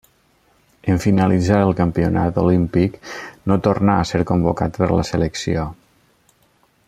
En 0.93 1.01
finalitzar 1.01 1.59
el 1.65 1.73
campionat 1.81 2.39
olímpic 2.45 2.97
no 3.51 3.59
tornà 3.67 3.99
a 4.01 4.07
ser 4.13 4.23
convocat 4.33 4.79
per 4.85 4.89
la 5.01 5.05
selecció. 5.11 5.69